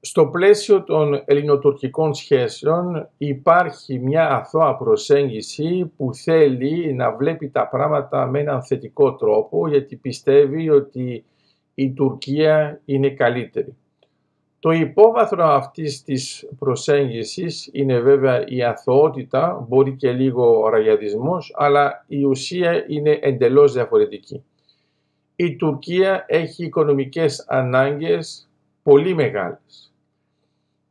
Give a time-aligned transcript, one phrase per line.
[0.00, 8.26] Στο πλαίσιο των ελληνοτουρκικών σχέσεων υπάρχει μια αθώα προσέγγιση που θέλει να βλέπει τα πράγματα
[8.26, 11.24] με έναν θετικό τρόπο γιατί πιστεύει ότι
[11.74, 13.76] η Τουρκία είναι καλύτερη.
[14.60, 22.24] Το υπόβαθρο αυτής της προσέγγισης είναι βέβαια η αθωότητα, μπορεί και λίγο ραγιαδισμός, αλλά η
[22.24, 24.44] ουσία είναι εντελώς διαφορετική.
[25.36, 28.48] Η Τουρκία έχει οικονομικές ανάγκες
[28.82, 29.87] πολύ μεγάλες.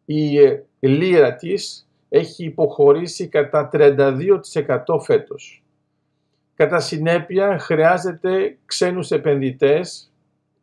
[0.10, 4.40] Η ε, λίρα της έχει υποχωρήσει κατά 32%
[5.02, 5.64] φέτος.
[6.56, 10.12] Κατά συνέπεια χρειάζεται ξένους επενδυτές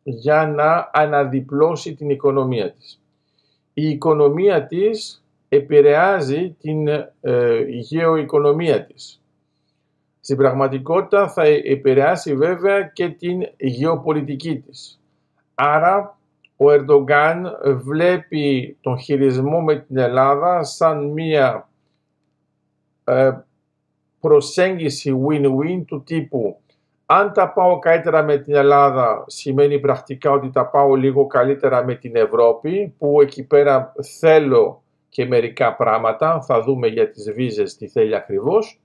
[0.03, 3.01] για να αναδιπλώσει την οικονομία της.
[3.75, 6.89] Η οικονομία της επηρεάζει την
[7.21, 9.23] ε, γεωοικονομία της.
[10.21, 15.01] Στην πραγματικότητα θα επηρεάσει βέβαια και την γεωπολιτική της.
[15.55, 16.19] Άρα
[16.57, 21.69] ο Ερντογκάν βλέπει τον χειρισμό με την Ελλάδα σαν μία
[23.05, 23.31] ε,
[24.21, 26.59] προσέγγιση win-win του τύπου.
[27.07, 31.95] Αν τα πάω καλύτερα με την Ελλάδα σημαίνει πρακτικά ότι τα πάω λίγο καλύτερα με
[31.95, 37.89] την Ευρώπη που εκεί πέρα θέλω και μερικά πράγματα, θα δούμε για τις βίζες τι
[37.89, 38.81] θέλει ακριβώς.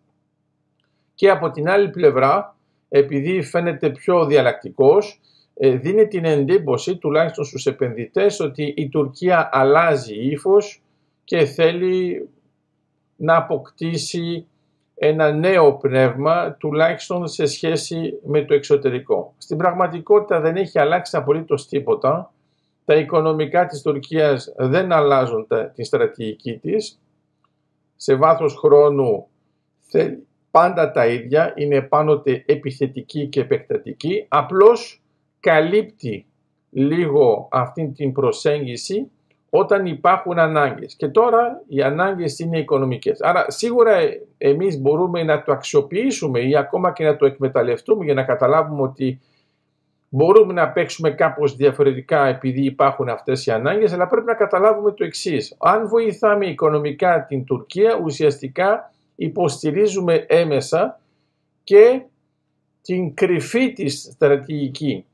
[1.15, 2.55] Και από την άλλη πλευρά
[2.89, 5.19] επειδή φαίνεται πιο διαλλακτικός ε,
[5.59, 10.81] δίνει την εντύπωση τουλάχιστον στους επενδυτές ότι η Τουρκία αλλάζει ύφος
[11.23, 12.29] και θέλει
[13.15, 14.47] να αποκτήσει
[14.95, 19.33] ένα νέο πνεύμα τουλάχιστον σε σχέση με το εξωτερικό.
[19.37, 22.33] Στην πραγματικότητα δεν έχει αλλάξει απολύτως τίποτα.
[22.85, 26.99] Τα οικονομικά της Τουρκίας δεν αλλάζουν την στρατηγική της.
[27.95, 29.27] Σε βάθος χρόνου
[29.79, 34.25] θέλει πάντα τα ίδια, είναι πάντοτε επιθετική και επεκτατική.
[34.27, 35.01] Απλώς
[35.39, 36.25] καλύπτει
[36.69, 39.11] λίγο αυτή την προσέγγιση
[39.49, 40.95] όταν υπάρχουν ανάγκες.
[40.95, 43.21] Και τώρα οι ανάγκες είναι οικονομικές.
[43.21, 43.97] Άρα σίγουρα
[44.37, 49.19] εμείς μπορούμε να το αξιοποιήσουμε ή ακόμα και να το εκμεταλλευτούμε για να καταλάβουμε ότι
[50.09, 55.03] μπορούμε να παίξουμε κάπως διαφορετικά επειδή υπάρχουν αυτές οι ανάγκες, αλλά πρέπει να καταλάβουμε το
[55.03, 55.55] εξής.
[55.59, 60.99] Αν βοηθάμε οικονομικά την Τουρκία, ουσιαστικά υποστηρίζουμε έμεσα
[61.63, 62.01] και
[62.81, 65.05] την κρυφή της στρατηγική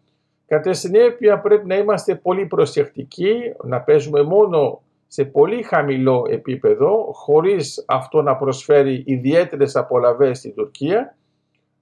[0.48, 3.34] Κατά συνέπεια πρέπει να είμαστε πολύ προσεκτικοί,
[3.64, 11.18] να παίζουμε μόνο σε πολύ χαμηλό επίπεδο, χωρίς αυτό να προσφέρει ιδιαίτερες απολαβές στην Τουρκία,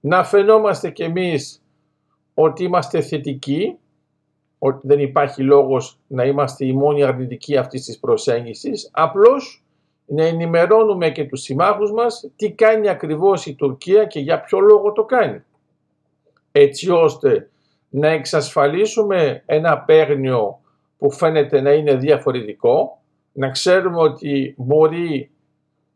[0.00, 1.62] να φαινόμαστε κι εμείς
[2.34, 3.78] ότι είμαστε θετικοί,
[4.58, 9.64] ότι δεν υπάρχει λόγος να είμαστε οι μόνοι αρνητικοί αυτής της προσέγγισης, απλώς
[10.06, 14.92] να ενημερώνουμε και τους συμμάχους μας τι κάνει ακριβώς η Τουρκία και για ποιο λόγο
[14.92, 15.42] το κάνει.
[16.52, 17.48] Έτσι ώστε
[17.96, 20.60] να εξασφαλίσουμε ένα παίγνιο
[20.98, 25.30] που φαίνεται να είναι διαφορετικό, να ξέρουμε ότι μπορεί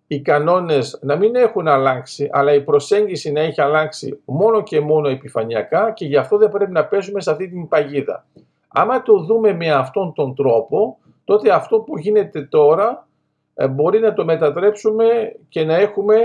[0.06, 5.08] οι κανόνες να μην έχουν αλλάξει, αλλά η προσέγγιση να έχει αλλάξει μόνο και μόνο
[5.08, 8.26] επιφανειακά και γι' αυτό δεν πρέπει να παίζουμε σε αυτή την παγίδα.
[8.68, 13.06] Άμα το δούμε με αυτόν τον τρόπο, τότε αυτό που γίνεται τώρα
[13.54, 16.16] ε, μπορεί να το μετατρέψουμε και να έχουμε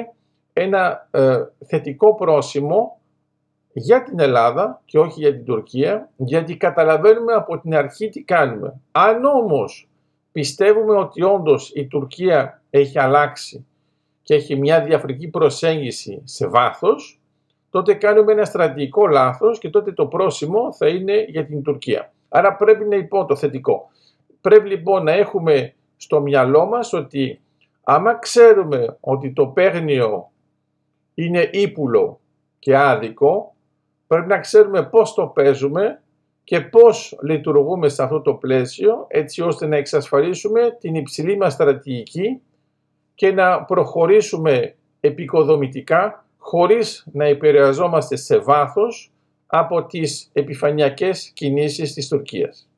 [0.53, 2.97] ένα ε, θετικό πρόσημο
[3.73, 8.79] για την Ελλάδα και όχι για την Τουρκία, γιατί καταλαβαίνουμε από την αρχή τι κάνουμε.
[8.91, 9.89] Αν όμως
[10.31, 13.65] πιστεύουμε ότι όντως η Τουρκία έχει αλλάξει
[14.23, 17.21] και έχει μια διαφορετική προσέγγιση σε βάθος,
[17.69, 22.13] τότε κάνουμε ένα στρατηγικό λάθος και τότε το πρόσημο θα είναι για την Τουρκία.
[22.29, 23.89] Άρα πρέπει να υπό το θετικό.
[24.41, 27.41] Πρέπει λοιπόν να έχουμε στο μυαλό μας ότι
[27.83, 30.31] άμα ξέρουμε ότι το παίγνιο
[31.13, 32.19] είναι ύπουλο
[32.59, 33.55] και άδικο,
[34.13, 36.01] Πρέπει να ξέρουμε πώς το παίζουμε
[36.43, 42.41] και πώς λειτουργούμε σε αυτό το πλαίσιο έτσι ώστε να εξασφαλίσουμε την υψηλή μας στρατηγική
[43.15, 49.11] και να προχωρήσουμε επικοδομητικά χωρίς να επηρεαζόμαστε σε βάθος
[49.47, 52.69] από τις επιφανειακές κινήσεις της Τουρκίας.